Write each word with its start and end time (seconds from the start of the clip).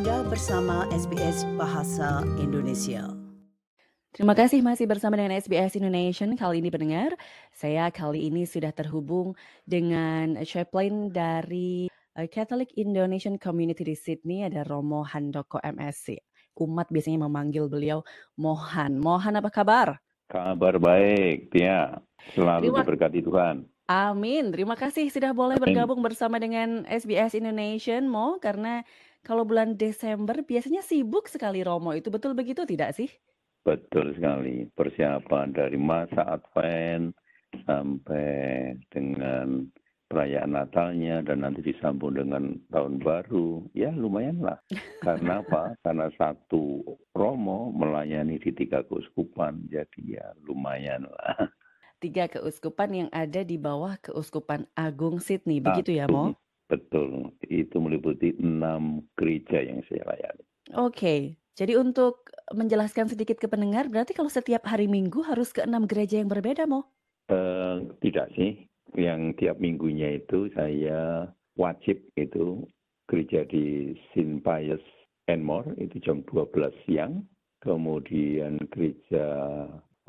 Anda 0.00 0.24
bersama 0.24 0.88
SBS 0.96 1.44
Bahasa 1.60 2.24
Indonesia. 2.40 3.04
Terima 4.16 4.32
kasih 4.32 4.64
masih 4.64 4.88
bersama 4.88 5.20
dengan 5.20 5.36
SBS 5.36 5.76
Indonesia. 5.76 6.24
Kali 6.40 6.64
ini 6.64 6.72
pendengar, 6.72 7.12
saya 7.52 7.92
kali 7.92 8.32
ini 8.32 8.48
sudah 8.48 8.72
terhubung 8.72 9.36
dengan 9.68 10.40
chaplain 10.48 11.12
dari 11.12 11.92
uh, 12.16 12.24
Catholic 12.32 12.72
Indonesian 12.80 13.36
Community 13.36 13.84
di 13.84 13.92
Sydney, 13.92 14.48
ada 14.48 14.64
Romo 14.64 15.04
Handoko 15.04 15.60
MSc. 15.60 16.16
Umat 16.56 16.88
biasanya 16.88 17.28
memanggil 17.28 17.68
beliau 17.68 18.00
Mohan. 18.40 18.96
Mohan 18.96 19.36
apa 19.36 19.52
kabar? 19.52 20.00
Kabar 20.32 20.80
baik, 20.80 21.52
ya. 21.52 22.00
Selalu 22.32 22.72
Terima- 22.72 22.88
diberkati 22.88 23.20
Tuhan. 23.20 23.68
Amin. 23.90 24.54
Terima 24.54 24.78
kasih 24.78 25.10
sudah 25.10 25.34
boleh 25.34 25.58
Amin. 25.58 25.74
bergabung 25.74 25.98
bersama 25.98 26.38
dengan 26.38 26.86
SBS 26.86 27.34
Indonesia, 27.34 27.98
Mo, 27.98 28.38
karena 28.38 28.86
kalau 29.26 29.42
bulan 29.42 29.74
Desember 29.74 30.46
biasanya 30.46 30.78
sibuk 30.78 31.26
sekali 31.26 31.66
Romo. 31.66 31.90
Itu 31.90 32.06
betul 32.14 32.38
begitu 32.38 32.62
tidak 32.62 32.94
sih? 32.94 33.10
Betul 33.66 34.14
sekali. 34.14 34.70
Persiapan 34.78 35.50
dari 35.50 35.74
masa 35.74 36.22
Advent 36.22 37.18
sampai 37.66 38.78
dengan 38.94 39.66
perayaan 40.06 40.54
Natalnya 40.54 41.26
dan 41.26 41.42
nanti 41.42 41.58
disambung 41.58 42.14
dengan 42.14 42.62
tahun 42.70 43.02
baru. 43.02 43.66
Ya 43.74 43.90
lumayan 43.90 44.38
lah. 44.38 44.62
Karena 45.02 45.42
apa? 45.42 45.74
Karena 45.82 46.06
satu 46.14 46.86
Romo 47.10 47.74
melayani 47.74 48.38
di 48.38 48.54
tiga 48.54 48.86
keuskupan. 48.86 49.66
Jadi 49.66 50.14
ya 50.14 50.30
lumayan 50.46 51.10
lah. 51.10 51.50
Tiga 52.00 52.32
keuskupan 52.32 52.96
yang 52.96 53.08
ada 53.12 53.44
di 53.44 53.60
bawah 53.60 54.00
Keuskupan 54.00 54.64
Agung 54.72 55.20
Sydney. 55.20 55.60
Begitu 55.60 56.00
ya, 56.00 56.08
Mo? 56.08 56.32
Betul. 56.72 57.28
Itu 57.44 57.76
meliputi 57.76 58.32
enam 58.40 59.04
gereja 59.20 59.60
yang 59.60 59.84
saya 59.84 60.08
layani. 60.08 60.44
Oke. 60.80 61.36
Jadi 61.60 61.76
untuk 61.76 62.32
menjelaskan 62.56 63.12
sedikit 63.12 63.36
ke 63.36 63.52
pendengar, 63.52 63.92
berarti 63.92 64.16
kalau 64.16 64.32
setiap 64.32 64.64
hari 64.64 64.88
Minggu 64.88 65.20
harus 65.20 65.52
ke 65.52 65.60
enam 65.60 65.84
gereja 65.84 66.16
yang 66.16 66.32
berbeda, 66.32 66.64
Mo? 66.64 66.88
Eh, 67.28 67.84
tidak 68.00 68.32
sih. 68.32 68.64
Yang 68.96 69.36
tiap 69.36 69.60
minggunya 69.60 70.16
itu 70.18 70.48
saya 70.56 71.28
wajib 71.60 72.00
itu 72.16 72.64
gereja 73.12 73.44
di 73.44 73.92
St. 74.16 74.40
Pius 74.40 74.82
Enmore 75.28 75.76
itu 75.76 76.00
jam 76.00 76.24
12 76.26 76.72
siang. 76.88 77.28
Kemudian 77.60 78.56
gereja 78.72 79.28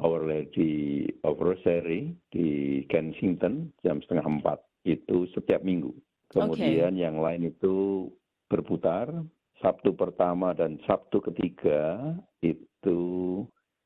Our 0.01 0.25
Lady 0.25 1.05
of 1.21 1.37
Rosary 1.37 2.17
di 2.33 2.81
Kensington 2.89 3.69
jam 3.85 4.01
setengah 4.01 4.25
empat. 4.25 4.59
Itu 4.81 5.29
setiap 5.37 5.61
minggu. 5.61 5.93
Kemudian 6.33 6.97
yang 6.97 7.21
lain 7.21 7.53
itu 7.53 8.09
berputar. 8.49 9.13
Sabtu 9.61 9.93
pertama 9.93 10.57
dan 10.57 10.81
Sabtu 10.89 11.21
ketiga 11.21 12.17
itu 12.41 12.99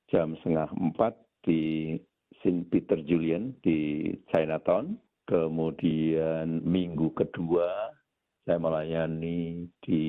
jam 0.08 0.40
setengah 0.40 0.72
empat 0.72 1.20
di 1.44 2.00
St. 2.40 2.64
Peter 2.72 2.96
Julian 3.04 3.52
di 3.60 4.08
Chinatown. 4.32 4.96
Kemudian 5.28 6.64
minggu 6.64 7.12
kedua 7.12 7.92
saya 8.48 8.56
melayani 8.56 9.68
di 9.84 10.04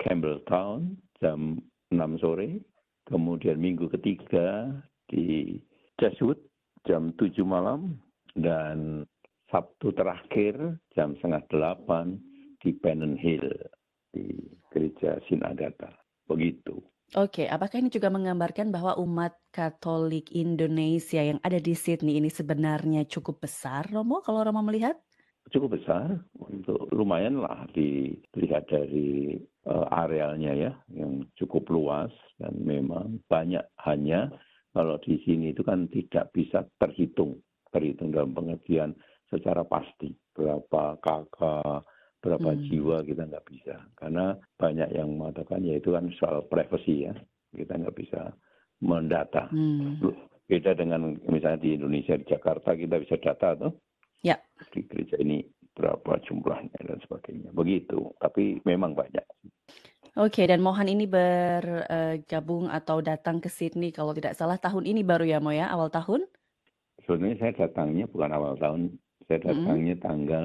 Campbelltown 0.00 0.96
jam 1.20 1.60
6 1.92 2.24
sore. 2.24 2.64
Kemudian 3.04 3.60
minggu 3.60 3.90
ketiga 3.92 4.80
di 5.10 5.58
Jesuit 5.98 6.38
jam 6.86 7.10
7 7.18 7.42
malam. 7.42 7.98
Dan 8.30 9.02
Sabtu 9.50 9.90
terakhir 9.90 10.78
jam 10.94 11.18
setengah 11.18 11.42
delapan 11.50 12.14
di 12.62 12.70
Pennant 12.70 13.18
Hill 13.18 13.50
di 14.14 14.38
gereja 14.70 15.18
Sinagata. 15.26 15.90
Begitu. 16.30 16.78
Oke, 17.18 17.50
apakah 17.50 17.82
ini 17.82 17.90
juga 17.90 18.06
menggambarkan 18.06 18.70
bahwa 18.70 18.94
umat 19.02 19.34
Katolik 19.50 20.30
Indonesia 20.30 21.18
yang 21.18 21.42
ada 21.42 21.58
di 21.58 21.74
Sydney 21.74 22.22
ini 22.22 22.30
sebenarnya 22.30 23.02
cukup 23.10 23.42
besar, 23.42 23.90
Romo, 23.90 24.22
kalau 24.22 24.46
Romo 24.46 24.62
melihat? 24.62 24.94
cukup 25.50 25.82
besar 25.82 26.20
untuk 26.38 26.86
lumayan 26.94 27.42
lah 27.42 27.66
dilihat 27.74 28.70
dari 28.70 29.40
eh, 29.42 29.86
arealnya 29.90 30.52
ya 30.54 30.72
yang 30.94 31.26
cukup 31.36 31.66
luas 31.68 32.12
dan 32.38 32.54
memang 32.62 33.18
banyak 33.26 33.64
hanya 33.82 34.30
kalau 34.70 34.96
di 35.02 35.18
sini 35.26 35.50
itu 35.50 35.66
kan 35.66 35.90
tidak 35.90 36.30
bisa 36.30 36.62
terhitung. 36.78 37.42
Terhitung 37.70 38.14
dalam 38.14 38.34
pengertian 38.34 38.94
secara 39.26 39.66
pasti. 39.66 40.14
Berapa 40.34 40.98
kakak 41.02 41.86
berapa 42.20 42.52
Hmm. 42.52 42.62
jiwa 42.68 42.96
kita 43.02 43.26
nggak 43.26 43.46
bisa. 43.48 43.76
Karena 43.96 44.36
banyak 44.60 44.92
yang 44.92 45.16
mengatakan 45.16 45.64
ya 45.64 45.80
itu 45.80 45.90
kan 45.90 46.06
soal 46.20 46.46
privasi 46.46 47.08
ya. 47.08 47.14
Kita 47.50 47.80
nggak 47.80 47.96
bisa 47.98 48.30
mendata. 48.84 49.50
Hmm. 49.50 49.98
beda 50.50 50.74
dengan 50.74 51.14
misalnya 51.30 51.62
di 51.62 51.78
Indonesia 51.78 52.18
di 52.18 52.26
Jakarta 52.26 52.74
kita 52.74 52.98
bisa 52.98 53.14
data 53.22 53.54
tuh. 53.54 53.70
Ya. 54.26 54.36
di 54.74 54.84
gereja 54.84 55.16
ini 55.16 55.40
berapa 55.72 56.20
jumlahnya 56.26 56.76
dan 56.84 56.98
sebagainya. 57.06 57.54
Begitu. 57.54 58.12
Tapi 58.20 58.58
memang 58.68 58.92
banyak 58.92 59.22
Oke, 60.18 60.42
dan 60.42 60.58
Mohan 60.58 60.90
ini 60.90 61.06
bergabung 61.06 62.66
atau 62.66 62.98
datang 62.98 63.38
ke 63.38 63.46
Sydney 63.46 63.94
kalau 63.94 64.10
tidak 64.10 64.34
salah 64.34 64.58
tahun 64.58 64.82
ini 64.84 65.06
baru 65.06 65.22
ya, 65.24 65.38
Mo 65.38 65.54
ya, 65.54 65.70
awal 65.70 65.90
tahun? 65.90 66.26
sebenarnya 67.00 67.36
saya 67.40 67.52
datangnya 67.66 68.04
bukan 68.06 68.30
awal 68.30 68.54
tahun. 68.60 68.80
Saya 69.24 69.38
Mm-mm. 69.40 69.48
datangnya 69.64 69.96
tanggal 69.98 70.44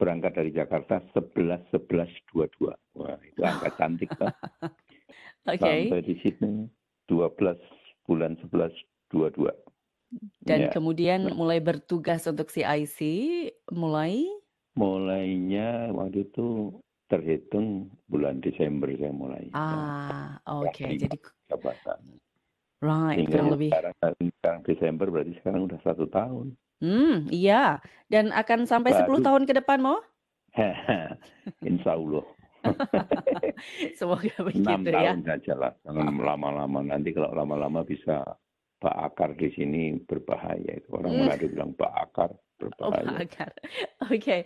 berangkat 0.00 0.32
dari 0.32 0.50
Jakarta 0.50 1.04
11 1.12 1.76
11 1.76 2.08
22 2.32 2.72
wah 2.96 3.20
itu 3.20 3.40
angka 3.44 3.68
cantik 3.76 4.08
kan 4.16 4.32
Oke, 5.52 5.60
sampai 5.60 6.00
di 6.00 6.16
Sydney 6.24 6.72
12 7.04 7.60
bulan 8.08 8.32
11 8.40 8.72
22 9.12 9.52
dan 10.40 10.66
Ya. 10.66 10.70
kemudian 10.72 11.30
mulai 11.36 11.60
bertugas 11.60 12.24
untuk 12.26 12.48
CIC, 12.48 12.98
mulai? 13.70 14.24
Mulainya 14.74 15.92
waktu 15.92 16.26
itu 16.26 16.74
terhitung 17.10 17.90
bulan 18.06 18.38
Desember 18.38 18.86
saya 18.94 19.10
mulai 19.10 19.50
ah, 19.52 20.38
oke, 20.46 20.86
lima. 20.86 21.10
jadi 21.10 21.16
jabatan 21.50 22.00
right, 22.80 23.16
Sehingga 23.20 23.32
kurang 23.36 23.50
lebih. 23.54 23.70
sekarang, 23.70 23.94
sekarang 24.40 24.60
Desember 24.64 25.06
berarti 25.12 25.32
sekarang 25.40 25.60
udah 25.68 25.80
satu 25.84 26.04
tahun. 26.08 26.46
Hmm, 26.80 27.28
iya. 27.28 27.76
Dan 28.08 28.32
akan 28.32 28.64
sampai 28.64 28.96
10 28.96 29.04
Waduh. 29.04 29.20
tahun 29.20 29.42
ke 29.44 29.52
depan, 29.60 29.84
Mo? 29.84 30.00
Insya 31.68 31.94
Allah. 31.94 32.24
Semoga 34.00 34.32
begitu 34.44 34.68
ya. 34.88 35.12
tahun 35.12 35.24
saja 35.24 35.52
lah. 35.56 35.72
Jangan 35.84 36.16
lama-lama. 36.20 36.80
Nanti 36.84 37.12
kalau 37.12 37.32
lama-lama 37.36 37.84
bisa 37.84 38.24
Pak 38.82 38.96
Akar 39.06 39.30
di 39.36 39.48
sini 39.56 39.82
berbahaya. 40.08 40.72
Itu 40.80 40.88
orang 40.96 41.12
Hmm. 41.12 41.20
Manado 41.20 41.46
bilang 41.52 41.72
Pak 41.76 41.92
Akar 42.04 42.30
Oh, 42.80 42.92
berbahaya. 42.92 43.04
bakar. 43.04 43.52
Oke, 44.12 44.44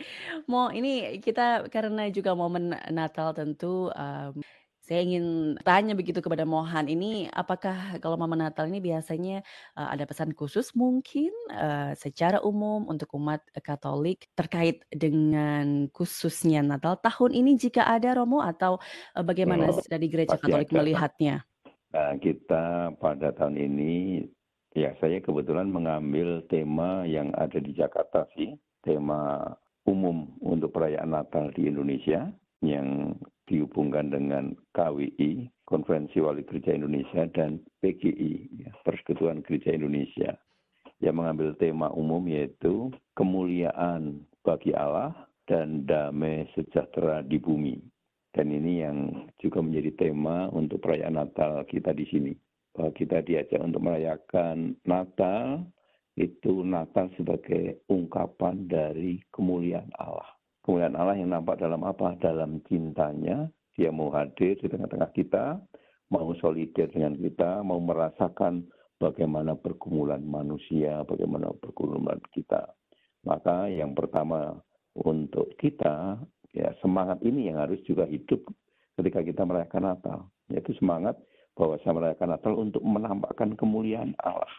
mau 0.51 0.71
ini 0.75 1.19
kita 1.23 1.67
karena 1.71 2.11
juga 2.11 2.35
momen 2.35 2.75
Natal 2.91 3.31
tentu 3.35 3.91
em, 3.95 4.43
saya 4.85 5.01
ingin 5.07 5.57
tanya 5.65 5.95
begitu 5.97 6.21
kepada 6.21 6.45
Mohan 6.45 6.87
ini 6.93 7.31
apakah 7.33 7.97
kalau 8.03 8.19
momen 8.21 8.43
Natal 8.45 8.67
ini 8.69 8.79
biasanya 8.85 9.41
eh, 9.79 9.89
ada 9.95 10.05
pesan 10.07 10.35
khusus 10.35 10.75
mungkin 10.75 11.31
eh, 11.51 11.95
secara 11.97 12.43
umum 12.43 12.85
untuk 12.91 13.09
umat 13.19 13.41
Katolik 13.65 14.27
terkait 14.37 14.83
dengan 14.93 15.89
khususnya 15.95 16.61
Natal 16.67 16.99
tahun 17.01 17.33
ini 17.39 17.57
jika 17.57 17.87
ada 17.87 18.19
Romo 18.19 18.43
atau 18.45 18.79
eh, 19.17 19.25
bagaimana 19.25 19.71
Oh, 19.71 19.81
dari 19.89 20.07
gereja 20.11 20.37
Katolik 20.37 20.71
ada. 20.75 20.75
melihatnya? 20.75 21.47
Nah, 21.95 22.19
kita 22.19 22.91
pada 22.99 23.31
tahun 23.31 23.55
ini, 23.55 24.27
ya 24.75 24.99
saya 24.99 25.23
kebetulan 25.23 25.71
mengambil 25.71 26.43
tema 26.51 27.07
yang 27.07 27.31
ada 27.39 27.63
di 27.63 27.71
Jakarta 27.71 28.27
sih. 28.35 28.59
Tema 28.83 29.47
umum 29.87 30.27
untuk 30.43 30.75
perayaan 30.75 31.15
Natal 31.15 31.55
di 31.55 31.71
Indonesia 31.71 32.35
yang 32.67 33.15
dihubungkan 33.47 34.11
dengan 34.11 34.59
KWI, 34.75 35.47
Konferensi 35.71 36.19
Wali 36.19 36.43
Gereja 36.43 36.75
Indonesia, 36.75 37.31
dan 37.31 37.63
PGI, 37.79 38.67
ya, 38.67 38.75
Persekutuan 38.83 39.47
Gereja 39.47 39.71
Indonesia. 39.79 40.35
Yang 40.99 41.15
mengambil 41.15 41.55
tema 41.63 41.95
umum 41.95 42.27
yaitu 42.27 42.91
kemuliaan 43.15 44.27
bagi 44.43 44.75
Allah 44.75 45.15
dan 45.47 45.87
damai 45.87 46.51
sejahtera 46.59 47.23
di 47.23 47.39
bumi. 47.39 47.94
Dan 48.35 48.51
ini 48.51 48.83
yang 48.83 49.31
juga 49.39 49.63
menjadi 49.63 49.95
tema 49.95 50.51
untuk 50.51 50.83
perayaan 50.83 51.15
Natal 51.15 51.63
kita 51.71 51.95
di 51.95 52.03
sini. 52.11 52.33
Bahwa 52.75 52.91
kita 52.91 53.23
diajak 53.23 53.63
untuk 53.63 53.87
merayakan 53.87 54.75
Natal, 54.83 55.63
itu 56.19 56.67
Natal 56.67 57.15
sebagai 57.15 57.87
ungkapan 57.87 58.67
dari 58.67 59.23
kemuliaan 59.31 59.95
Allah. 60.03 60.27
Kemuliaan 60.67 60.99
Allah 60.99 61.15
yang 61.15 61.31
nampak 61.31 61.63
dalam 61.63 61.87
apa? 61.87 62.19
Dalam 62.19 62.59
cintanya, 62.67 63.47
dia 63.79 63.95
mau 63.95 64.11
hadir 64.11 64.59
di 64.59 64.67
tengah-tengah 64.67 65.11
kita, 65.15 65.63
mau 66.11 66.31
solidir 66.43 66.91
dengan 66.91 67.15
kita, 67.15 67.63
mau 67.63 67.79
merasakan 67.79 68.67
bagaimana 68.99 69.55
pergumulan 69.59 70.23
manusia, 70.23 71.07
bagaimana 71.07 71.55
pergumulan 71.59 72.19
kita. 72.35 72.71
Maka 73.27 73.71
yang 73.71 73.95
pertama 73.95 74.55
untuk 74.95 75.55
kita, 75.59 76.19
ya 76.55 76.71
semangat 76.79 77.21
ini 77.27 77.51
yang 77.51 77.59
harus 77.59 77.83
juga 77.83 78.07
hidup 78.07 78.47
ketika 78.95 79.21
kita 79.27 79.43
merayakan 79.43 79.91
Natal, 79.91 80.19
yaitu 80.49 80.71
semangat 80.79 81.19
bahwa 81.59 81.75
saya 81.83 81.93
merayakan 81.99 82.29
Natal 82.31 82.55
untuk 82.55 82.83
menampakkan 82.87 83.59
kemuliaan 83.59 84.15
Allah. 84.23 84.51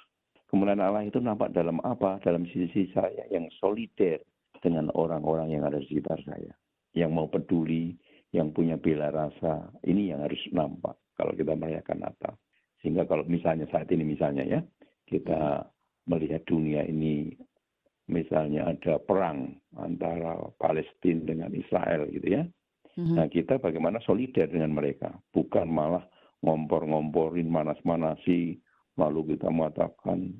Kemuliaan 0.51 0.83
Allah 0.83 1.07
itu 1.07 1.17
nampak 1.23 1.55
dalam 1.55 1.79
apa? 1.81 2.19
Dalam 2.21 2.43
sisi 2.51 2.91
saya 2.91 3.25
yang 3.31 3.47
solider 3.59 4.19
dengan 4.59 4.91
orang-orang 4.93 5.55
yang 5.55 5.63
ada 5.63 5.79
di 5.79 5.87
sekitar 5.87 6.19
saya. 6.27 6.51
Yang 6.95 7.11
mau 7.11 7.27
peduli, 7.27 7.95
yang 8.31 8.51
punya 8.55 8.79
bela 8.79 9.11
rasa, 9.11 9.67
ini 9.87 10.11
yang 10.11 10.23
harus 10.23 10.39
nampak 10.51 10.95
kalau 11.15 11.31
kita 11.35 11.55
merayakan 11.55 12.03
Natal. 12.03 12.35
Sehingga 12.79 13.07
kalau 13.07 13.23
misalnya 13.27 13.67
saat 13.71 13.87
ini 13.91 14.03
misalnya 14.03 14.43
ya, 14.43 14.59
kita 15.07 15.63
melihat 16.05 16.45
dunia 16.45 16.85
ini 16.85 17.33
misalnya 18.05 18.69
ada 18.69 19.01
perang 19.01 19.57
antara 19.79 20.39
Palestina 20.59 21.23
dengan 21.27 21.51
Israel 21.51 22.07
gitu 22.11 22.27
ya. 22.27 22.43
Mm-hmm. 22.95 23.15
Nah 23.19 23.27
kita 23.27 23.59
bagaimana 23.59 23.99
solider 24.03 24.47
dengan 24.47 24.71
mereka, 24.71 25.11
bukan 25.35 25.67
malah 25.67 26.03
ngompor-ngomporin 26.45 27.49
manas-manasi, 27.49 28.55
lalu 28.95 29.35
kita 29.35 29.51
mengatakan 29.51 30.31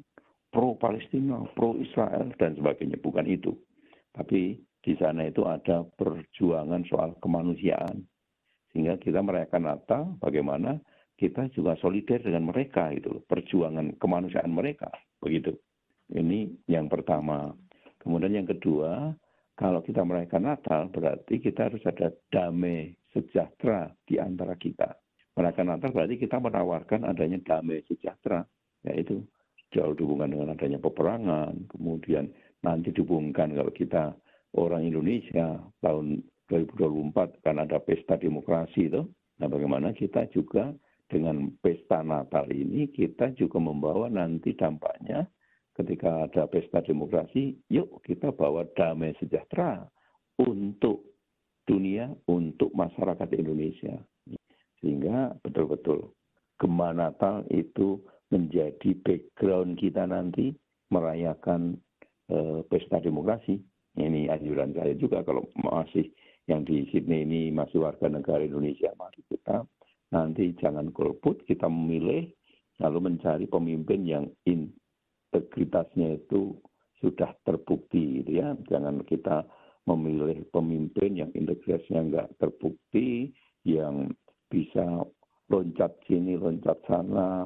pro 0.54 0.80
Palestina, 0.80 1.44
pro 1.52 1.76
Israel 1.76 2.32
dan 2.40 2.56
sebagainya, 2.56 2.96
bukan 3.04 3.28
itu. 3.28 3.52
Tapi 4.16 4.56
di 4.80 4.94
sana 4.96 5.28
itu 5.28 5.44
ada 5.44 5.84
perjuangan 6.00 6.88
soal 6.88 7.18
kemanusiaan. 7.20 8.08
Sehingga 8.72 8.96
kita 9.02 9.20
merayakan 9.20 9.64
Natal, 9.68 10.04
bagaimana 10.24 10.80
kita 11.20 11.52
juga 11.52 11.76
solider 11.80 12.24
dengan 12.24 12.48
mereka 12.52 12.92
itu, 12.92 13.24
perjuangan 13.28 14.00
kemanusiaan 14.00 14.52
mereka, 14.52 14.92
begitu. 15.20 15.56
Ini 16.12 16.70
yang 16.70 16.88
pertama. 16.88 17.52
Kemudian 18.00 18.38
yang 18.38 18.48
kedua, 18.48 19.18
kalau 19.56 19.80
kita 19.80 20.04
merayakan 20.04 20.52
Natal 20.52 20.92
berarti 20.92 21.40
kita 21.40 21.72
harus 21.72 21.84
ada 21.88 22.12
damai 22.28 22.92
sejahtera 23.16 23.88
di 24.04 24.20
antara 24.20 24.60
kita. 24.60 25.00
Merayakan 25.36 25.76
Natal 25.76 25.92
berarti 25.96 26.16
kita 26.20 26.40
menawarkan 26.40 27.08
adanya 27.08 27.40
damai 27.44 27.84
sejahtera, 27.88 28.44
yaitu 28.84 29.24
jauh 29.72 29.96
dihubungkan 29.96 30.32
dengan 30.32 30.56
adanya 30.56 30.80
peperangan, 30.80 31.56
kemudian 31.72 32.32
nanti 32.64 32.92
dihubungkan 32.92 33.52
kalau 33.56 33.72
kita 33.72 34.04
orang 34.56 34.88
Indonesia 34.88 35.60
tahun 35.84 36.24
2024 36.48 37.44
kan 37.44 37.56
ada 37.60 37.80
pesta 37.82 38.16
demokrasi 38.16 38.88
itu. 38.92 39.04
Nah 39.40 39.48
bagaimana 39.52 39.92
kita 39.92 40.32
juga 40.32 40.72
dengan 41.12 41.52
pesta 41.60 42.02
Natal 42.02 42.48
ini 42.50 42.90
kita 42.90 43.36
juga 43.36 43.60
membawa 43.60 44.08
nanti 44.08 44.56
dampaknya 44.56 45.28
ketika 45.76 46.28
ada 46.28 46.48
pesta 46.48 46.80
demokrasi, 46.82 47.60
yuk 47.68 48.00
kita 48.08 48.32
bawa 48.32 48.64
damai 48.80 49.12
sejahtera 49.20 49.84
untuk 50.40 51.16
dunia, 51.68 52.12
untuk 52.32 52.72
masyarakat 52.72 53.28
Indonesia. 53.36 54.00
Sehingga 54.80 55.36
betul-betul 55.44 56.16
Gema 56.56 56.96
Natal 56.96 57.44
itu 57.52 58.00
menjadi 58.32 58.96
background 59.04 59.76
kita 59.76 60.08
nanti 60.08 60.56
merayakan 60.90 61.76
eh, 62.32 62.60
pesta 62.72 63.04
demokrasi. 63.04 63.60
Ini 63.96 64.28
anjuran 64.28 64.76
saya 64.76 64.92
juga 64.96 65.24
kalau 65.24 65.48
masih 65.56 66.12
yang 66.46 66.68
di 66.68 66.86
Sydney 66.92 67.26
ini 67.26 67.42
masih 67.50 67.82
warga 67.82 68.06
negara 68.12 68.44
Indonesia, 68.44 68.92
mari 69.00 69.24
kita 69.26 69.66
nanti 70.14 70.54
jangan 70.62 70.94
golput, 70.94 71.42
kita 71.48 71.66
memilih 71.66 72.30
lalu 72.78 73.00
mencari 73.12 73.48
pemimpin 73.48 74.04
yang 74.06 74.26
in, 74.46 74.70
integritasnya 75.36 76.24
itu 76.24 76.56
sudah 77.04 77.36
terbukti 77.44 78.24
gitu 78.24 78.40
ya. 78.40 78.56
Jangan 78.72 79.04
kita 79.04 79.44
memilih 79.84 80.48
pemimpin 80.56 81.20
yang 81.20 81.32
integritasnya 81.36 82.08
nggak 82.08 82.30
terbukti, 82.40 83.36
yang 83.68 84.16
bisa 84.48 85.04
loncat 85.52 85.92
sini, 86.08 86.40
loncat 86.40 86.80
sana 86.88 87.46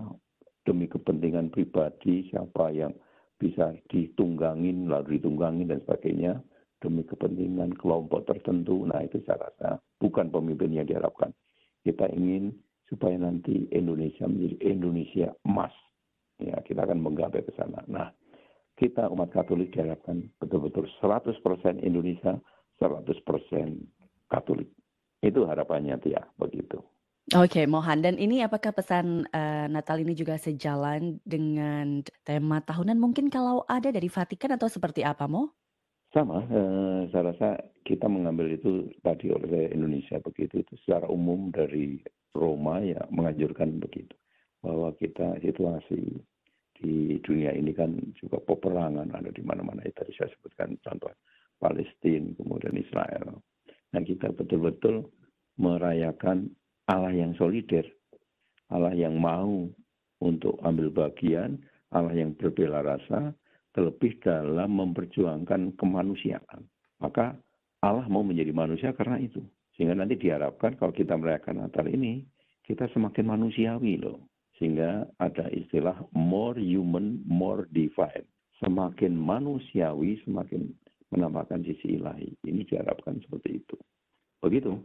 demi 0.64 0.86
kepentingan 0.86 1.50
pribadi, 1.50 2.30
siapa 2.30 2.70
yang 2.70 2.94
bisa 3.42 3.74
ditunggangin, 3.90 4.86
lalu 4.86 5.18
ditunggangin 5.18 5.74
dan 5.74 5.82
sebagainya 5.84 6.38
demi 6.80 7.04
kepentingan 7.04 7.74
kelompok 7.76 8.30
tertentu. 8.30 8.86
Nah 8.86 9.02
itu 9.04 9.20
saya 9.26 9.50
rasa 9.50 9.70
bukan 9.98 10.30
pemimpin 10.30 10.78
yang 10.78 10.88
diharapkan. 10.88 11.34
Kita 11.84 12.08
ingin 12.14 12.54
supaya 12.88 13.18
nanti 13.20 13.68
Indonesia 13.72 14.28
menjadi 14.28 14.58
Indonesia 14.64 15.28
emas 15.44 15.74
ya 16.40 16.58
kita 16.64 16.88
akan 16.88 17.04
menggapai 17.04 17.44
ke 17.44 17.52
sana. 17.54 17.84
Nah, 17.86 18.10
kita 18.80 19.12
umat 19.12 19.30
Katolik 19.36 19.76
diharapkan 19.76 20.24
betul-betul 20.40 20.88
100% 21.04 21.84
Indonesia, 21.84 22.40
100% 22.80 23.12
Katolik. 24.32 24.72
Itu 25.20 25.44
harapannya 25.44 26.00
Tia, 26.00 26.24
begitu. 26.40 26.80
Oke, 27.36 27.62
okay, 27.62 27.66
Mohan. 27.70 28.02
Dan 28.02 28.18
ini 28.18 28.42
apakah 28.42 28.74
pesan 28.74 29.28
uh, 29.30 29.68
Natal 29.70 30.02
ini 30.02 30.18
juga 30.18 30.40
sejalan 30.40 31.22
dengan 31.28 32.02
tema 32.26 32.64
tahunan 32.64 32.98
mungkin 32.98 33.30
kalau 33.30 33.68
ada 33.70 33.94
dari 33.94 34.10
Vatikan 34.10 34.56
atau 34.56 34.66
seperti 34.66 35.06
apa, 35.06 35.30
Mo? 35.30 35.54
Sama, 36.10 36.42
uh, 36.42 37.06
saya 37.14 37.36
rasa 37.36 37.48
kita 37.86 38.10
mengambil 38.10 38.58
itu 38.58 38.90
tadi 39.06 39.30
oleh 39.30 39.70
Indonesia 39.70 40.18
begitu 40.18 40.66
itu 40.66 40.74
secara 40.82 41.06
umum 41.06 41.54
dari 41.54 42.02
Roma 42.34 42.82
ya 42.82 43.06
menganjurkan 43.14 43.78
begitu 43.78 44.18
bahwa 44.60 44.92
kita 44.96 45.40
situasi 45.44 46.20
di 46.80 47.20
dunia 47.20 47.52
ini 47.52 47.76
kan 47.76 47.92
juga 48.16 48.40
peperangan 48.40 49.12
ada 49.12 49.32
di 49.32 49.44
mana-mana. 49.44 49.84
Itu 49.84 50.04
tadi 50.04 50.12
saya 50.16 50.32
sebutkan 50.36 50.80
contoh 50.80 51.12
Palestina 51.60 52.32
kemudian 52.40 52.76
Israel. 52.80 53.44
Dan 53.90 54.06
kita 54.06 54.32
betul-betul 54.32 55.08
merayakan 55.60 56.48
Allah 56.88 57.12
yang 57.12 57.36
solider 57.36 57.84
Allah 58.70 58.94
yang 58.94 59.18
mau 59.18 59.66
untuk 60.22 60.62
ambil 60.62 60.94
bagian 60.94 61.58
Allah 61.90 62.14
yang 62.14 62.38
berbela 62.38 62.86
rasa 62.86 63.34
terlebih 63.74 64.22
dalam 64.22 64.78
memperjuangkan 64.78 65.74
kemanusiaan. 65.74 66.70
Maka 67.02 67.34
Allah 67.82 68.06
mau 68.06 68.22
menjadi 68.22 68.54
manusia 68.54 68.94
karena 68.94 69.18
itu. 69.18 69.42
Sehingga 69.74 69.98
nanti 69.98 70.22
diharapkan 70.22 70.78
kalau 70.78 70.94
kita 70.94 71.18
merayakan 71.18 71.66
Natal 71.66 71.90
ini 71.90 72.22
kita 72.62 72.86
semakin 72.94 73.26
manusiawi 73.26 73.98
loh 73.98 74.29
sehingga 74.60 75.08
ada 75.24 75.48
istilah 75.56 75.96
more 76.12 76.60
human, 76.60 77.24
more 77.24 77.66
divine. 77.72 78.28
Semakin 78.60 79.16
manusiawi, 79.16 80.20
semakin 80.28 80.68
menambahkan 81.16 81.64
sisi 81.64 81.96
ilahi. 81.96 82.36
Ini 82.44 82.68
diharapkan 82.68 83.24
seperti 83.24 83.64
itu. 83.64 83.76
Begitu. 84.44 84.76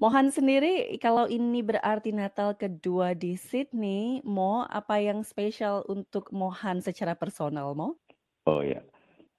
Mohan 0.00 0.32
sendiri, 0.32 0.96
kalau 0.96 1.28
ini 1.28 1.60
berarti 1.60 2.14
Natal 2.14 2.56
kedua 2.56 3.12
di 3.12 3.36
Sydney, 3.36 4.24
Mo, 4.24 4.64
apa 4.64 4.96
yang 4.96 5.20
spesial 5.26 5.84
untuk 5.90 6.32
Mohan 6.32 6.80
secara 6.80 7.12
personal, 7.12 7.76
Mo? 7.76 8.00
Oh 8.48 8.64
ya, 8.64 8.80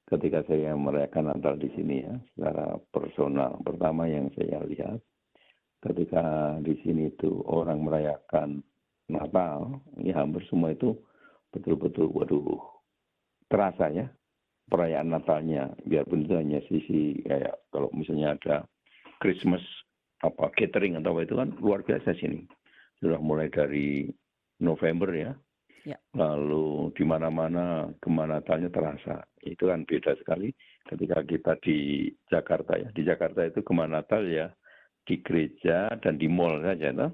ketika 0.05 0.45
saya 0.45 0.77
merayakan 0.77 1.34
Natal 1.34 1.57
di 1.57 1.72
sini 1.74 2.05
ya, 2.05 2.13
secara 2.36 2.77
personal. 2.93 3.57
Pertama 3.65 4.05
yang 4.05 4.29
saya 4.38 4.62
lihat, 4.67 5.01
ketika 5.81 6.53
di 6.62 6.77
sini 6.86 7.10
itu 7.10 7.41
orang 7.50 7.81
merayakan 7.81 8.62
Natal, 9.12 9.84
ya 10.00 10.24
hampir 10.24 10.41
semua 10.48 10.72
itu 10.72 10.96
betul-betul, 11.51 12.08
waduh, 12.15 12.63
terasa 13.51 13.91
ya 13.91 14.08
perayaan 14.72 15.12
Natalnya. 15.12 15.75
Biarpun 15.84 16.24
itu 16.24 16.34
hanya 16.39 16.63
sisi 16.72 17.20
kayak 17.27 17.60
kalau 17.75 17.91
misalnya 17.91 18.39
ada 18.39 18.56
Christmas 19.20 19.60
apa 20.24 20.48
catering 20.56 20.96
atau 20.96 21.12
apa 21.12 21.27
itu 21.27 21.36
kan 21.36 21.51
luar 21.60 21.84
biasa 21.84 22.15
sini. 22.15 22.48
Sudah 23.03 23.20
mulai 23.20 23.51
dari 23.51 24.08
November 24.63 25.12
ya. 25.12 25.32
ya. 25.84 26.00
Lalu 26.15 26.96
di 26.96 27.03
mana-mana 27.03 27.91
ke 28.00 28.08
mana 28.08 28.39
Natalnya 28.39 28.72
terasa. 28.72 29.20
Itu 29.44 29.68
kan 29.68 29.84
beda 29.84 30.15
sekali 30.15 30.56
ketika 30.88 31.25
kita 31.27 31.51
di 31.60 32.08
Jakarta 32.32 32.80
ya. 32.80 32.88
Di 32.96 33.03
Jakarta 33.03 33.44
itu 33.44 33.60
ke 33.60 33.72
mana 33.75 34.00
Natal 34.00 34.24
ya 34.30 34.48
di 35.03 35.20
gereja 35.20 35.91
dan 36.00 36.15
di 36.22 36.30
mall 36.30 36.62
saja. 36.62 36.94
Toh? 36.94 37.12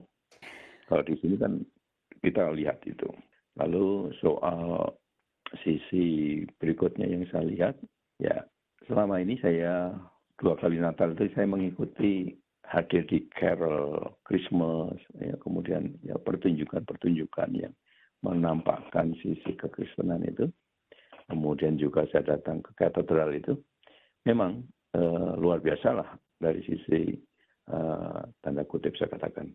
Kalau 0.87 1.03
di 1.03 1.15
sini 1.19 1.35
kan 1.39 1.59
kita 2.21 2.49
lihat 2.53 2.81
itu. 2.87 3.07
Lalu 3.57 4.13
soal 4.21 4.93
sisi 5.63 6.43
berikutnya 6.59 7.07
yang 7.07 7.23
saya 7.31 7.45
lihat, 7.47 7.75
ya 8.21 8.45
selama 8.85 9.17
ini 9.23 9.39
saya 9.41 9.95
dua 10.37 10.53
kali 10.59 10.77
Natal 10.77 11.17
itu 11.17 11.31
saya 11.33 11.49
mengikuti 11.49 12.35
hadir 12.67 13.07
di 13.07 13.25
carol 13.31 14.19
Christmas, 14.27 14.99
ya, 15.17 15.33
kemudian 15.39 15.95
ya 16.03 16.19
pertunjukan-pertunjukan 16.19 17.49
yang 17.55 17.73
menampakkan 18.21 19.15
sisi 19.23 19.55
kekristenan 19.55 20.21
itu. 20.27 20.51
Kemudian 21.27 21.75
juga 21.75 22.07
saya 22.07 22.39
datang 22.39 22.63
ke 22.63 22.71
katedral 22.75 23.35
itu. 23.35 23.59
Memang 24.23 24.63
eh, 24.95 25.31
luar 25.39 25.59
biasa 25.59 25.89
lah 25.91 26.09
dari 26.39 26.63
sisi 26.63 27.15
eh, 27.67 28.21
tanda 28.43 28.63
kutip 28.63 28.95
saya 28.95 29.11
katakan 29.15 29.51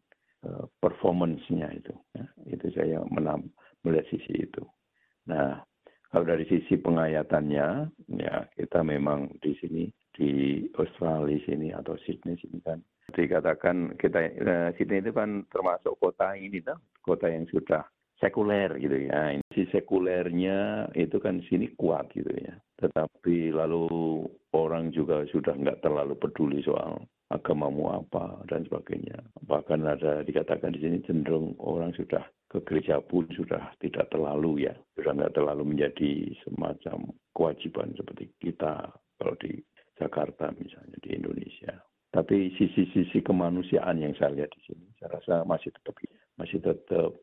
performance-nya 0.83 1.69
itu. 1.75 1.95
Ya. 2.15 2.27
Itu 2.51 2.67
saya 2.75 3.03
menam, 3.09 3.51
melihat 3.87 4.07
sisi 4.11 4.47
itu. 4.47 4.63
Nah, 5.31 5.63
kalau 6.11 6.29
dari 6.29 6.45
sisi 6.51 6.77
pengayatannya, 6.77 7.89
ya 8.21 8.35
kita 8.59 8.85
memang 8.85 9.33
di 9.41 9.55
sini 9.63 9.89
di 10.13 10.61
Australia 10.77 11.41
sini 11.49 11.73
atau 11.73 11.97
Sydney 12.05 12.37
sini 12.37 12.61
kan 12.61 12.85
dikatakan 13.17 13.97
kita 13.97 14.19
eh, 14.21 14.69
Sydney 14.77 15.01
itu 15.01 15.13
kan 15.17 15.45
termasuk 15.49 15.97
kota 15.97 16.37
ini 16.37 16.61
tuh 16.61 16.77
kota 17.01 17.33
yang 17.33 17.49
sudah 17.49 17.81
sekuler 18.23 18.79
gitu 18.79 19.11
ya. 19.11 19.35
Si 19.51 19.67
sekulernya 19.75 20.89
itu 20.95 21.19
kan 21.19 21.43
sini 21.51 21.75
kuat 21.75 22.07
gitu 22.15 22.31
ya. 22.31 22.55
Tetapi 22.79 23.51
lalu 23.51 24.23
orang 24.55 24.95
juga 24.95 25.27
sudah 25.35 25.59
nggak 25.59 25.83
terlalu 25.83 26.15
peduli 26.15 26.63
soal 26.63 27.03
agamamu 27.35 27.91
apa 27.91 28.47
dan 28.47 28.63
sebagainya. 28.71 29.19
Bahkan 29.43 29.83
ada 29.83 30.23
dikatakan 30.23 30.71
di 30.71 30.81
sini 30.81 31.03
cenderung 31.03 31.59
orang 31.59 31.91
sudah 31.99 32.23
ke 32.47 32.63
gereja 32.63 33.03
pun 33.03 33.27
sudah 33.35 33.75
tidak 33.83 34.07
terlalu 34.15 34.71
ya. 34.71 34.75
Sudah 34.95 35.19
nggak 35.19 35.35
terlalu 35.35 35.75
menjadi 35.75 36.31
semacam 36.47 37.11
kewajiban 37.35 37.91
seperti 37.99 38.31
kita 38.39 38.87
kalau 39.19 39.35
di 39.43 39.59
Jakarta 39.99 40.55
misalnya 40.55 40.97
di 41.03 41.11
Indonesia. 41.17 41.75
Tapi 42.13 42.53
sisi-sisi 42.61 43.25
kemanusiaan 43.25 43.97
yang 43.97 44.13
saya 44.21 44.37
lihat 44.37 44.53
di 44.53 44.61
sini, 44.69 44.85
saya 45.01 45.17
rasa 45.17 45.35
masih 45.49 45.73
tetap 45.73 45.97
masih 46.37 46.61
tetap 46.61 47.17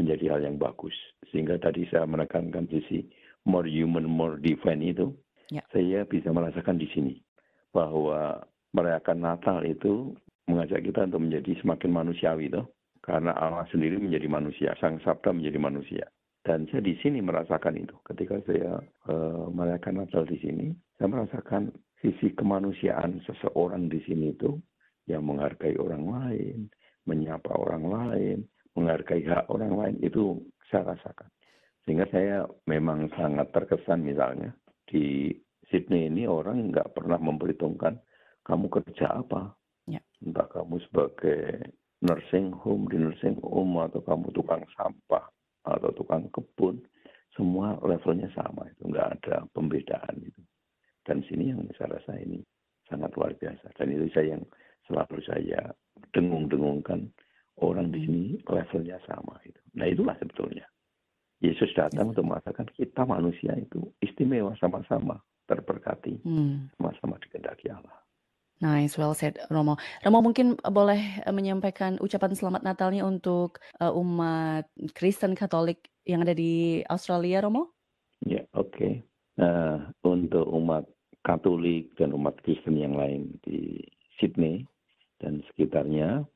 menjadi 0.00 0.32
hal 0.32 0.40
yang 0.48 0.56
bagus. 0.56 0.96
Sehingga 1.28 1.60
tadi 1.60 1.84
saya 1.92 2.08
menekankan 2.08 2.66
sisi 2.72 3.04
more 3.44 3.68
human, 3.68 4.08
more 4.08 4.40
divine 4.40 4.80
itu, 4.80 5.12
ya. 5.52 5.60
saya 5.70 6.08
bisa 6.08 6.32
merasakan 6.32 6.80
di 6.80 6.88
sini 6.90 7.14
bahwa 7.70 8.40
merayakan 8.72 9.20
Natal 9.20 9.62
itu 9.62 10.16
mengajak 10.48 10.82
kita 10.82 11.06
untuk 11.06 11.22
menjadi 11.22 11.52
semakin 11.62 11.90
manusiawi 11.94 12.50
itu 12.50 12.62
karena 13.00 13.32
Allah 13.32 13.64
sendiri 13.72 13.96
menjadi 13.96 14.28
manusia, 14.28 14.76
Sang 14.76 15.00
Sabda 15.00 15.32
menjadi 15.32 15.58
manusia. 15.58 16.04
Dan 16.40 16.64
saya 16.72 16.80
di 16.80 16.96
sini 17.04 17.20
merasakan 17.20 17.76
itu. 17.76 17.96
Ketika 18.04 18.40
saya 18.48 18.80
uh, 19.08 19.48
merayakan 19.52 20.04
Natal 20.04 20.24
di 20.24 20.40
sini, 20.40 20.72
saya 20.96 21.08
merasakan 21.12 21.68
sisi 22.00 22.32
kemanusiaan 22.32 23.20
seseorang 23.28 23.92
di 23.92 24.00
sini 24.08 24.32
itu 24.32 24.56
yang 25.04 25.28
menghargai 25.28 25.76
orang 25.76 26.04
lain, 26.08 26.58
menyapa 27.04 27.52
orang 27.52 27.84
lain, 27.88 28.38
menghargai 28.74 29.24
hak 29.26 29.50
orang 29.50 29.72
lain 29.74 29.96
itu 30.02 30.38
saya 30.70 30.94
rasakan. 30.94 31.28
Sehingga 31.84 32.06
saya 32.12 32.46
memang 32.70 33.10
sangat 33.16 33.50
terkesan 33.50 34.04
misalnya 34.06 34.54
di 34.86 35.32
Sydney 35.70 36.10
ini 36.10 36.26
orang 36.26 36.70
nggak 36.70 36.94
pernah 36.94 37.18
memperhitungkan 37.18 37.98
kamu 38.46 38.66
kerja 38.70 39.22
apa. 39.22 39.54
Ya. 39.86 40.02
Entah 40.22 40.46
kamu 40.50 40.82
sebagai 40.90 41.72
nursing 42.04 42.52
home 42.52 42.88
di 42.90 42.96
nursing 43.00 43.38
home 43.42 43.80
atau 43.80 44.00
kamu 44.04 44.32
tukang 44.32 44.62
sampah 44.76 45.24
atau 45.66 45.90
tukang 45.92 46.26
kebun, 46.32 46.80
semua 47.36 47.76
levelnya 47.84 48.32
sama 48.32 48.66
itu 48.72 48.88
nggak 48.88 49.08
ada 49.20 49.44
pembedaan 49.52 50.16
itu. 50.24 50.42
Dan 51.04 51.24
sini 51.26 51.52
yang 51.52 51.64
saya 51.76 51.96
rasa 51.96 52.16
ini 52.20 52.40
sangat 52.88 53.14
luar 53.14 53.32
biasa 53.38 53.70
dan 53.78 53.86
itu 53.94 54.10
saya 54.10 54.36
yang 54.36 54.44
selalu 54.90 55.18
saya 55.22 55.70
dengung-dengungkan 56.10 57.06
orang 57.80 57.96
di 57.96 58.00
sini 58.04 58.22
levelnya 58.44 59.00
sama 59.08 59.40
itu. 59.48 59.56
Nah 59.72 59.88
itulah 59.88 60.12
sebetulnya. 60.20 60.68
Yesus 61.40 61.72
datang 61.72 62.12
untuk 62.12 62.28
mengatakan 62.28 62.68
kita 62.76 63.08
manusia 63.08 63.56
itu 63.56 63.80
istimewa 64.04 64.52
sama-sama 64.60 65.16
terberkati, 65.48 66.20
hmm. 66.20 66.76
sama-sama 66.76 67.16
dikendaki 67.16 67.72
Allah. 67.72 67.96
Nice, 68.60 69.00
well 69.00 69.16
said, 69.16 69.40
Romo. 69.48 69.80
Romo 70.04 70.20
mungkin 70.20 70.60
boleh 70.60 71.00
eh, 71.24 71.32
menyampaikan 71.32 71.96
ucapan 71.96 72.36
selamat 72.36 72.60
Natalnya 72.60 73.08
untuk 73.08 73.56
uh, 73.80 73.88
umat 73.96 74.68
Kristen 74.92 75.32
Katolik 75.32 75.88
yang 76.04 76.20
ada 76.20 76.36
di 76.36 76.84
Australia, 76.92 77.40
Romo? 77.40 77.72
Ya, 78.20 78.44
oke. 78.52 78.76
Okay. 78.76 78.92
Nah, 79.40 79.88
untuk 80.04 80.44
umat 80.52 80.84
Katolik 81.24 81.96
dan 81.96 82.12
umat 82.12 82.36
Kristen 82.44 82.76
yang 82.76 83.00
lain 83.00 83.40
di 83.48 83.80
Sydney 84.20 84.68
dan 85.24 85.40
sekitarnya, 85.48 86.28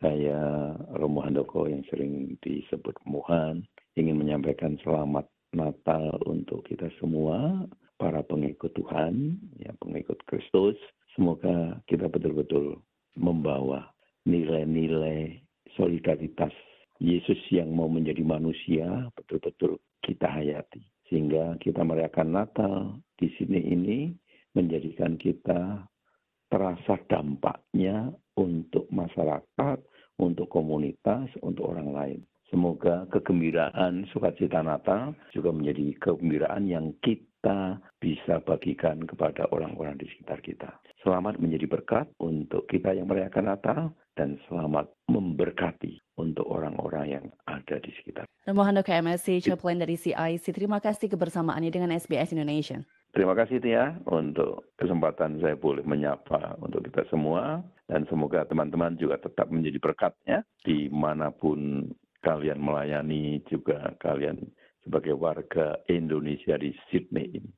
saya 0.00 0.72
Romo 0.96 1.24
Handoko 1.24 1.64
yang 1.64 1.80
sering 1.88 2.36
disebut 2.44 2.96
Mohan 3.08 3.64
ingin 3.96 4.20
menyampaikan 4.20 4.76
selamat 4.84 5.24
Natal 5.56 6.12
untuk 6.28 6.68
kita 6.68 6.92
semua, 7.00 7.64
para 7.96 8.20
pengikut 8.20 8.76
Tuhan, 8.76 9.40
ya 9.56 9.72
pengikut 9.80 10.20
Kristus. 10.28 10.76
Semoga 11.16 11.80
kita 11.88 12.12
betul-betul 12.12 12.76
membawa 13.16 13.88
nilai-nilai 14.28 15.40
solidaritas 15.80 16.52
Yesus 17.00 17.40
yang 17.48 17.72
mau 17.72 17.88
menjadi 17.88 18.20
manusia 18.20 19.08
betul-betul 19.16 19.80
kita 20.04 20.28
hayati. 20.28 20.84
Sehingga 21.08 21.56
kita 21.62 21.80
merayakan 21.80 22.36
Natal 22.36 23.00
di 23.16 23.32
sini 23.40 23.64
ini 23.64 23.98
menjadikan 24.52 25.16
kita 25.16 25.88
terasa 26.50 27.00
dampaknya 27.10 28.12
untuk 28.36 28.86
masyarakat, 28.92 29.78
untuk 30.20 30.46
komunitas, 30.48 31.28
untuk 31.42 31.72
orang 31.74 31.90
lain. 31.92 32.20
Semoga 32.46 33.10
kegembiraan 33.10 34.06
sukacita 34.14 34.62
Natal 34.62 35.18
juga 35.34 35.50
menjadi 35.50 35.98
kegembiraan 35.98 36.70
yang 36.70 36.94
kita 37.02 37.82
bisa 37.98 38.38
bagikan 38.46 39.02
kepada 39.02 39.50
orang-orang 39.50 39.98
di 39.98 40.06
sekitar 40.06 40.38
kita. 40.46 40.70
Selamat 41.02 41.42
menjadi 41.42 41.66
berkat 41.66 42.06
untuk 42.22 42.70
kita 42.70 42.94
yang 42.94 43.10
merayakan 43.10 43.50
Natal 43.50 43.80
dan 44.14 44.38
selamat 44.46 44.86
memberkati 45.10 46.00
untuk 46.22 46.46
orang-orang 46.46 47.18
yang 47.18 47.26
ada 47.50 47.82
di 47.82 47.90
sekitar. 47.98 48.24
Mohon 48.46 48.86
KMSC 48.86 49.42
Chaplain 49.42 49.82
dari 49.82 49.98
CIC, 49.98 50.54
terima 50.54 50.78
kasih 50.78 51.10
kebersamaannya 51.10 51.70
dengan 51.74 51.90
SBS 51.98 52.30
Indonesia. 52.30 52.78
Terima 53.16 53.32
kasih 53.32 53.64
Tia 53.64 53.96
untuk 54.12 54.76
kesempatan 54.76 55.40
saya 55.40 55.56
boleh 55.56 55.80
menyapa 55.88 56.60
untuk 56.60 56.84
kita 56.84 57.08
semua 57.08 57.64
dan 57.88 58.04
semoga 58.12 58.44
teman-teman 58.44 58.92
juga 59.00 59.16
tetap 59.16 59.48
menjadi 59.48 59.80
berkatnya 59.80 60.44
di 60.60 60.92
mana 60.92 61.32
pun 61.32 61.88
kalian 62.20 62.60
melayani 62.60 63.40
juga 63.48 63.96
kalian 64.04 64.36
sebagai 64.84 65.16
warga 65.16 65.80
Indonesia 65.88 66.60
di 66.60 66.76
Sydney 66.92 67.40
ini. 67.40 67.50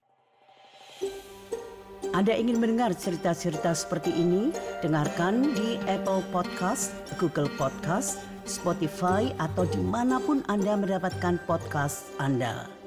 Anda 2.14 2.38
ingin 2.38 2.62
mendengar 2.62 2.94
cerita-cerita 2.94 3.74
seperti 3.74 4.14
ini? 4.14 4.54
Dengarkan 4.78 5.42
di 5.58 5.74
Apple 5.90 6.22
Podcast, 6.30 6.94
Google 7.18 7.50
Podcast, 7.58 8.22
Spotify, 8.46 9.34
atau 9.42 9.66
di 9.66 9.82
mana 9.82 10.22
pun 10.22 10.46
Anda 10.46 10.78
mendapatkan 10.78 11.42
podcast 11.50 12.14
Anda. 12.22 12.77